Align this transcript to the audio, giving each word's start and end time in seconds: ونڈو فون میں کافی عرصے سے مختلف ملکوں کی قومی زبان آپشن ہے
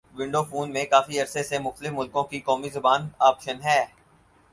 ونڈو 0.17 0.41
فون 0.43 0.71
میں 0.73 0.85
کافی 0.85 1.19
عرصے 1.21 1.43
سے 1.43 1.59
مختلف 1.59 1.91
ملکوں 1.93 2.23
کی 2.31 2.39
قومی 2.47 2.69
زبان 2.69 3.07
آپشن 3.29 3.61
ہے 3.63 3.79